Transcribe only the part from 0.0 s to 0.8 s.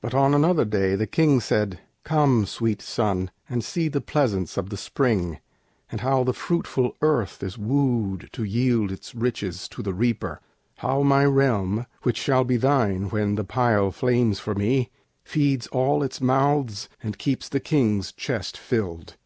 But on another